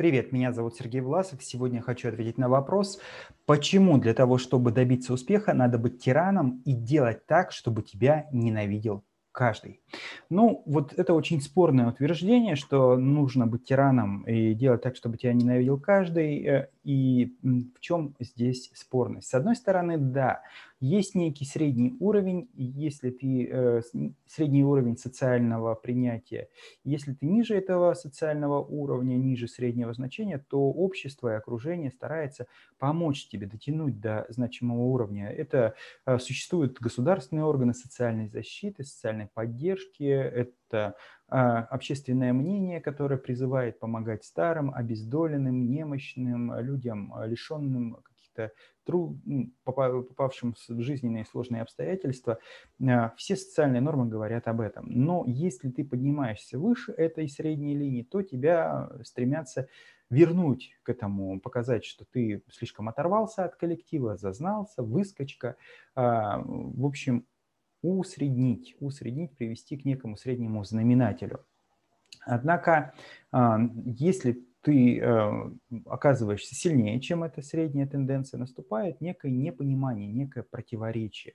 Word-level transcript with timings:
Привет, 0.00 0.32
меня 0.32 0.50
зовут 0.50 0.76
Сергей 0.76 1.02
Власов. 1.02 1.44
Сегодня 1.44 1.82
хочу 1.82 2.08
ответить 2.08 2.38
на 2.38 2.48
вопрос, 2.48 2.98
почему 3.44 3.98
для 3.98 4.14
того, 4.14 4.38
чтобы 4.38 4.72
добиться 4.72 5.12
успеха, 5.12 5.52
надо 5.52 5.76
быть 5.76 6.02
тираном 6.02 6.62
и 6.64 6.72
делать 6.72 7.26
так, 7.26 7.52
чтобы 7.52 7.82
тебя 7.82 8.26
ненавидел 8.32 9.04
каждый. 9.30 9.82
Ну, 10.30 10.62
вот 10.64 10.94
это 10.94 11.12
очень 11.12 11.42
спорное 11.42 11.86
утверждение, 11.86 12.56
что 12.56 12.96
нужно 12.96 13.46
быть 13.46 13.66
тираном 13.66 14.22
и 14.22 14.54
делать 14.54 14.80
так, 14.80 14.96
чтобы 14.96 15.18
тебя 15.18 15.34
ненавидел 15.34 15.78
каждый. 15.78 16.46
Э, 16.46 16.68
и 16.82 17.36
в 17.42 17.80
чем 17.80 18.16
здесь 18.20 18.70
спорность? 18.74 19.28
С 19.28 19.34
одной 19.34 19.54
стороны, 19.54 19.98
да, 19.98 20.40
есть 20.80 21.14
некий 21.14 21.44
средний 21.44 21.94
уровень, 22.00 22.48
если 22.54 23.10
ты 23.10 23.46
э, 23.46 23.82
средний 24.26 24.64
уровень 24.64 24.96
социального 24.96 25.74
принятия. 25.74 26.48
Если 26.84 27.12
ты 27.12 27.26
ниже 27.26 27.54
этого 27.54 27.92
социального 27.92 28.60
уровня, 28.64 29.16
ниже 29.16 29.46
среднего 29.46 29.92
значения, 29.92 30.38
то 30.38 30.58
общество 30.58 31.28
и 31.28 31.36
окружение 31.36 31.90
старается 31.90 32.46
помочь 32.78 33.28
тебе 33.28 33.46
дотянуть 33.46 34.00
до 34.00 34.24
значимого 34.30 34.84
уровня. 34.84 35.28
Это 35.28 35.74
э, 36.06 36.18
существуют 36.18 36.78
государственные 36.80 37.44
органы 37.44 37.74
социальной 37.74 38.28
защиты, 38.28 38.82
социальной 38.82 39.26
поддержки, 39.26 40.04
это 40.04 40.94
э, 41.28 41.34
общественное 41.36 42.32
мнение, 42.32 42.80
которое 42.80 43.18
призывает 43.18 43.78
помогать 43.78 44.24
старым, 44.24 44.72
обездоленным, 44.74 45.70
немощным, 45.70 46.58
людям, 46.58 47.12
лишенным 47.26 47.98
каких-то 48.40 48.52
труд, 48.84 49.18
попавшим 49.64 50.54
в 50.68 50.80
жизненные 50.80 51.24
сложные 51.24 51.62
обстоятельства, 51.62 52.38
а, 52.82 53.12
все 53.16 53.36
социальные 53.36 53.80
нормы 53.80 54.06
говорят 54.06 54.48
об 54.48 54.60
этом. 54.60 54.86
Но 54.88 55.24
если 55.26 55.70
ты 55.70 55.84
поднимаешься 55.84 56.58
выше 56.58 56.92
этой 56.92 57.28
средней 57.28 57.76
линии, 57.76 58.02
то 58.02 58.22
тебя 58.22 58.90
стремятся 59.04 59.68
вернуть 60.08 60.72
к 60.82 60.88
этому, 60.88 61.40
показать, 61.40 61.84
что 61.84 62.04
ты 62.04 62.42
слишком 62.50 62.88
оторвался 62.88 63.44
от 63.44 63.54
коллектива, 63.54 64.16
зазнался, 64.16 64.82
выскочка. 64.82 65.56
А, 65.94 66.42
в 66.44 66.84
общем, 66.84 67.26
усреднить, 67.82 68.76
усреднить, 68.80 69.36
привести 69.36 69.76
к 69.76 69.84
некому 69.84 70.16
среднему 70.16 70.64
знаменателю. 70.64 71.44
Однако, 72.26 72.92
а, 73.32 73.58
если 73.84 74.44
ты 74.62 74.98
э, 74.98 75.50
оказываешься 75.86 76.54
сильнее, 76.54 77.00
чем 77.00 77.24
эта 77.24 77.42
средняя 77.42 77.86
тенденция, 77.86 78.38
наступает 78.38 79.00
некое 79.00 79.30
непонимание, 79.30 80.08
некое 80.08 80.42
противоречие. 80.42 81.34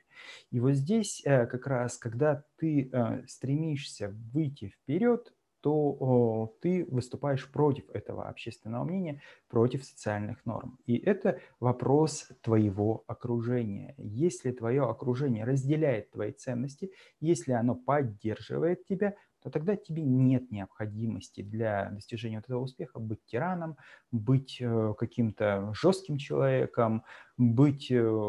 И 0.51 0.59
вот 0.59 0.73
здесь 0.73 1.21
э, 1.25 1.47
как 1.47 1.67
раз, 1.67 1.97
когда 1.97 2.43
ты 2.57 2.89
э, 2.91 3.23
стремишься 3.27 4.13
выйти 4.33 4.69
вперед, 4.69 5.33
то 5.61 6.55
ты 6.61 6.85
выступаешь 6.85 7.51
против 7.51 7.89
этого 7.89 8.29
общественного 8.29 8.83
мнения, 8.83 9.23
против 9.47 9.83
социальных 9.83 10.45
норм. 10.45 10.77
И 10.85 10.95
это 10.95 11.39
вопрос 11.59 12.29
твоего 12.43 13.03
окружения. 13.07 13.95
Если 13.97 14.51
твое 14.51 14.83
окружение 14.83 15.43
разделяет 15.43 16.11
твои 16.11 16.33
ценности, 16.33 16.91
если 17.19 17.53
оно 17.53 17.73
поддерживает 17.73 18.85
тебя, 18.85 19.15
то 19.45 19.51
тогда 19.51 19.75
тебе 19.75 20.01
нет 20.01 20.49
необходимости 20.49 21.41
для 21.41 21.91
достижения 21.91 22.37
вот 22.37 22.45
этого 22.45 22.61
успеха 22.61 22.97
быть 22.97 23.23
тираном, 23.25 23.77
быть 24.11 24.57
э, 24.59 24.95
каким-то 24.97 25.71
жестким 25.79 26.17
человеком, 26.17 27.03
быть 27.37 27.91
э, 27.91 28.27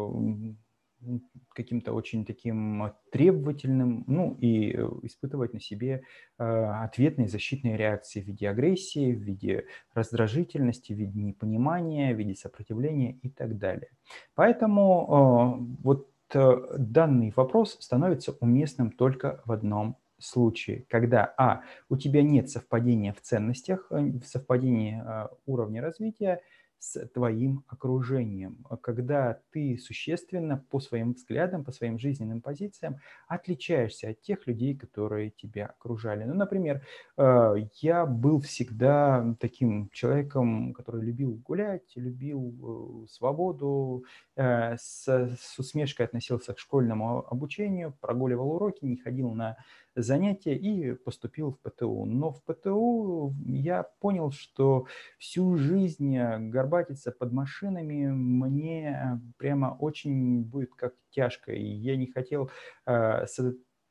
каким-то 1.55 1.93
очень 1.93 2.23
таким 2.23 2.93
требовательным, 3.11 4.03
ну 4.05 4.37
и 4.39 4.73
э, 4.73 4.89
испытывать 5.01 5.53
на 5.53 5.59
себе 5.59 6.03
ответные 6.37 7.27
защитные 7.27 7.77
реакции 7.77 8.21
в 8.21 8.27
виде 8.27 8.47
агрессии, 8.47 9.11
в 9.11 9.19
виде 9.19 9.65
раздражительности, 9.95 10.93
в 10.93 10.97
виде 10.97 11.19
непонимания, 11.19 12.13
в 12.13 12.17
виде 12.19 12.35
сопротивления 12.35 13.13
и 13.23 13.29
так 13.29 13.57
далее. 13.57 13.89
Поэтому 14.35 15.77
вот 15.81 16.11
данный 16.29 17.33
вопрос 17.35 17.77
становится 17.79 18.33
уместным 18.39 18.91
только 18.91 19.41
в 19.45 19.51
одном 19.51 19.97
случае, 20.19 20.85
когда, 20.89 21.33
а, 21.37 21.61
у 21.89 21.97
тебя 21.97 22.23
нет 22.23 22.49
совпадения 22.49 23.13
в 23.13 23.21
ценностях, 23.21 23.87
э, 23.91 24.11
совпадения 24.25 25.03
а, 25.03 25.31
уровня 25.45 25.81
развития, 25.81 26.41
с 26.79 27.05
твоим 27.07 27.63
окружением, 27.67 28.65
когда 28.81 29.39
ты 29.51 29.77
существенно 29.77 30.63
по 30.69 30.79
своим 30.79 31.13
взглядам, 31.13 31.63
по 31.63 31.71
своим 31.71 31.97
жизненным 31.97 32.41
позициям 32.41 32.97
отличаешься 33.27 34.09
от 34.09 34.21
тех 34.21 34.45
людей, 34.47 34.75
которые 34.75 35.31
тебя 35.31 35.67
окружали. 35.67 36.23
Ну, 36.23 36.33
например, 36.35 36.85
э, 37.17 37.55
я 37.81 38.05
был 38.05 38.39
всегда 38.41 39.35
таким 39.39 39.89
человеком, 39.91 40.73
который 40.73 41.03
любил 41.03 41.35
гулять, 41.35 41.95
любил 41.95 43.03
э, 43.03 43.07
свободу, 43.07 44.05
э, 44.35 44.75
с, 44.77 45.37
усмешкой 45.57 46.05
относился 46.05 46.53
к 46.53 46.59
школьному 46.59 47.25
обучению, 47.27 47.95
прогуливал 47.99 48.51
уроки, 48.51 48.85
не 48.85 48.97
ходил 48.97 49.31
на 49.31 49.57
занятия 49.95 50.55
и 50.55 50.93
поступил 50.93 51.51
в 51.51 51.59
ПТУ. 51.59 52.05
Но 52.05 52.31
в 52.31 52.43
ПТУ 52.43 53.33
я 53.45 53.83
понял, 53.99 54.31
что 54.31 54.85
всю 55.17 55.57
жизнь 55.57 56.17
горбатиться 56.67 57.11
под 57.11 57.31
машинами 57.31 58.07
мне 58.07 59.21
прямо 59.37 59.77
очень 59.79 60.43
будет 60.43 60.73
как 60.75 60.93
тяжко. 61.09 61.53
И 61.53 61.63
я 61.63 61.95
не 61.95 62.07
хотел 62.07 62.49
э, 62.85 63.25
с 63.25 63.39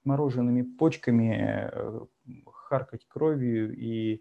мороженными 0.04 0.62
почками 0.62 1.70
э, 1.72 2.00
харкать 2.46 3.06
кровью 3.08 3.74
и, 3.76 4.14
э, 4.14 4.18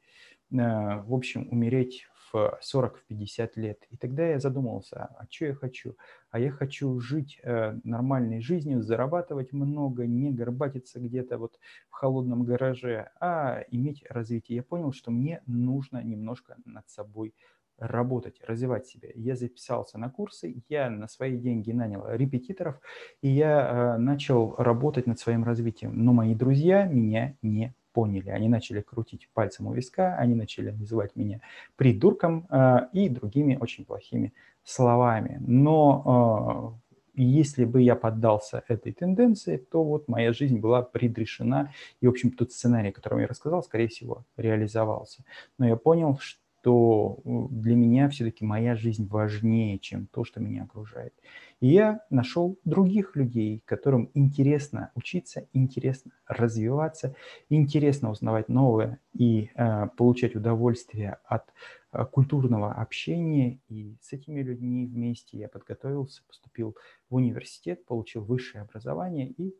в 0.51 1.13
общем, 1.13 1.47
умереть 1.51 2.07
в 2.31 2.59
40-50 2.73 3.51
лет. 3.55 3.85
И 3.89 3.97
тогда 3.97 4.27
я 4.27 4.39
задумался, 4.39 5.09
а 5.19 5.25
что 5.29 5.45
я 5.45 5.53
хочу? 5.53 5.95
А 6.31 6.39
я 6.39 6.49
хочу 6.49 6.99
жить 6.99 7.39
э, 7.43 7.77
нормальной 7.83 8.41
жизнью, 8.41 8.81
зарабатывать 8.81 9.53
много, 9.53 10.07
не 10.07 10.31
горбатиться 10.31 10.99
где-то 10.99 11.37
вот 11.37 11.59
в 11.89 11.93
холодном 11.93 12.43
гараже, 12.45 13.09
а 13.19 13.63
иметь 13.69 14.03
развитие. 14.09 14.55
Я 14.57 14.63
понял, 14.63 14.91
что 14.91 15.11
мне 15.11 15.41
нужно 15.45 16.01
немножко 16.03 16.57
над 16.66 16.89
собой 16.89 17.33
работать, 17.77 18.39
развивать 18.45 18.87
себя. 18.87 19.09
Я 19.15 19.35
записался 19.35 19.97
на 19.97 20.09
курсы, 20.09 20.63
я 20.69 20.89
на 20.89 21.07
свои 21.07 21.37
деньги 21.37 21.71
нанял 21.71 22.05
репетиторов, 22.07 22.79
и 23.21 23.29
я 23.29 23.95
э, 23.95 23.97
начал 23.97 24.55
работать 24.57 25.07
над 25.07 25.19
своим 25.19 25.43
развитием. 25.43 25.91
Но 25.95 26.13
мои 26.13 26.35
друзья 26.35 26.85
меня 26.85 27.35
не 27.41 27.73
поняли. 27.93 28.29
Они 28.29 28.49
начали 28.49 28.81
крутить 28.81 29.29
пальцем 29.33 29.67
у 29.67 29.73
виска, 29.73 30.15
они 30.17 30.35
начали 30.35 30.71
называть 30.71 31.15
меня 31.15 31.41
придурком 31.75 32.45
э, 32.49 32.87
и 32.93 33.09
другими 33.09 33.57
очень 33.59 33.85
плохими 33.85 34.33
словами. 34.63 35.37
Но 35.45 36.81
э, 36.81 37.21
если 37.21 37.65
бы 37.65 37.81
я 37.81 37.95
поддался 37.95 38.63
этой 38.67 38.91
тенденции, 38.91 39.57
то 39.57 39.83
вот 39.83 40.07
моя 40.07 40.33
жизнь 40.33 40.59
была 40.59 40.81
предрешена, 40.81 41.71
и, 42.01 42.07
в 42.07 42.09
общем, 42.09 42.31
тот 42.31 42.51
сценарий, 42.51 42.89
о 42.89 42.93
котором 42.93 43.19
я 43.19 43.27
рассказал, 43.27 43.63
скорее 43.63 43.87
всего, 43.87 44.25
реализовался. 44.35 45.23
Но 45.57 45.67
я 45.67 45.77
понял, 45.77 46.17
что 46.19 46.44
что 46.65 47.19
э, 47.23 47.29
для 47.51 47.75
меня 47.75 48.09
все-таки 48.09 48.43
моя 48.43 48.75
жизнь 48.75 49.07
важнее, 49.07 49.77
чем 49.77 50.07
то, 50.07 50.23
что 50.23 50.39
меня 50.39 50.63
окружает. 50.63 51.13
И 51.59 51.67
я 51.67 52.01
нашел 52.09 52.57
других 52.65 53.15
людей, 53.15 53.61
которым 53.65 54.09
интересно 54.15 54.91
учиться, 54.95 55.47
интересно 55.53 56.11
развиваться, 56.25 57.15
интересно 57.49 58.09
узнавать 58.09 58.49
новое 58.49 58.99
и 59.13 59.51
э, 59.53 59.87
получать 59.95 60.35
удовольствие 60.35 61.19
от 61.25 61.53
э, 61.91 62.03
культурного 62.05 62.73
общения. 62.73 63.59
И 63.69 63.95
с 64.01 64.11
этими 64.13 64.41
людьми 64.41 64.87
вместе 64.87 65.37
я 65.37 65.49
подготовился, 65.49 66.23
поступил 66.27 66.75
в 67.11 67.15
университет, 67.15 67.85
получил 67.85 68.23
высшее 68.23 68.63
образование 68.63 69.29
и 69.29 69.55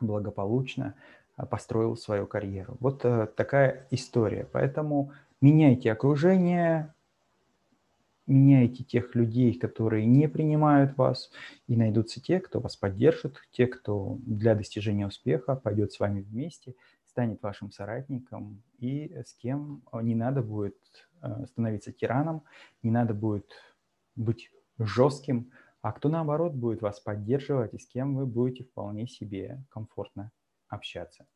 благополучно 0.00 0.96
э, 1.36 1.46
построил 1.46 1.96
свою 1.96 2.26
карьеру. 2.26 2.76
Вот 2.80 3.04
э, 3.04 3.28
такая 3.36 3.86
история. 3.92 4.48
Поэтому 4.52 5.12
меняйте 5.40 5.92
окружение, 5.92 6.94
меняйте 8.26 8.84
тех 8.84 9.14
людей, 9.14 9.58
которые 9.58 10.06
не 10.06 10.28
принимают 10.28 10.96
вас, 10.96 11.30
и 11.66 11.76
найдутся 11.76 12.20
те, 12.20 12.40
кто 12.40 12.60
вас 12.60 12.76
поддержит, 12.76 13.40
те, 13.52 13.66
кто 13.66 14.18
для 14.26 14.54
достижения 14.54 15.06
успеха 15.06 15.56
пойдет 15.56 15.92
с 15.92 16.00
вами 16.00 16.20
вместе, 16.20 16.74
станет 17.04 17.42
вашим 17.42 17.70
соратником, 17.70 18.62
и 18.78 19.14
с 19.24 19.32
кем 19.34 19.82
не 20.02 20.14
надо 20.14 20.42
будет 20.42 20.76
э, 21.22 21.46
становиться 21.46 21.92
тираном, 21.92 22.42
не 22.82 22.90
надо 22.90 23.14
будет 23.14 23.50
быть 24.16 24.50
жестким, 24.78 25.50
а 25.80 25.92
кто 25.92 26.08
наоборот 26.08 26.52
будет 26.52 26.82
вас 26.82 27.00
поддерживать 27.00 27.74
и 27.74 27.78
с 27.78 27.86
кем 27.86 28.16
вы 28.16 28.26
будете 28.26 28.64
вполне 28.64 29.06
себе 29.06 29.62
комфортно 29.70 30.32
общаться. 30.68 31.26